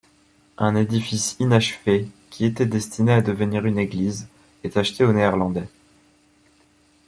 Un 0.57 0.75
édifice 0.75 1.35
inachevé, 1.37 2.07
qui 2.31 2.45
était 2.45 2.65
destiné 2.65 3.13
à 3.13 3.21
devenir 3.21 3.67
une 3.67 3.77
église, 3.77 4.27
est 4.63 4.75
acheté 4.77 5.05
aux 5.05 5.13
Néerlandais. 5.13 5.69